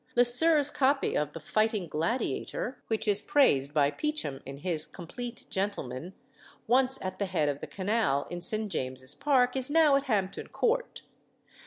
Le 0.15 0.23
Sœur's 0.23 0.71
copy 0.73 1.15
of 1.15 1.33
the 1.33 1.39
"Fighting 1.39 1.85
Gladiator," 1.87 2.81
which 2.87 3.07
is 3.07 3.21
praised 3.21 3.71
by 3.71 3.91
Peacham 3.91 4.41
in 4.47 4.57
his 4.57 4.87
"Compleat 4.87 5.45
Gentleman," 5.51 6.15
once 6.65 6.97
at 7.03 7.19
the 7.19 7.27
head 7.27 7.47
of 7.47 7.59
the 7.61 7.67
canal 7.67 8.25
in 8.31 8.41
St. 8.41 8.71
James's 8.71 9.13
Park, 9.13 9.55
is 9.55 9.69
now 9.69 9.95
at 9.95 10.05
Hampton 10.05 10.47
Court. 10.47 11.03